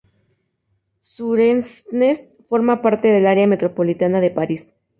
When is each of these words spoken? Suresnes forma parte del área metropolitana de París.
Suresnes 1.01 2.23
forma 2.47 2.81
parte 2.81 3.09
del 3.09 3.27
área 3.27 3.45
metropolitana 3.45 4.19
de 4.19 4.31
París. 4.31 4.65